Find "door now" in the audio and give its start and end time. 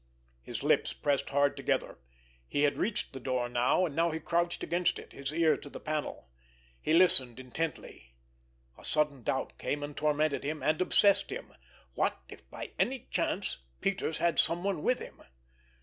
3.19-3.85